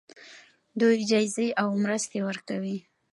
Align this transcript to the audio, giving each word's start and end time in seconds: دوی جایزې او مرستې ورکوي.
دوی 0.79 0.97
جایزې 1.11 1.47
او 1.61 1.67
مرستې 1.83 2.19
ورکوي. 2.27 2.77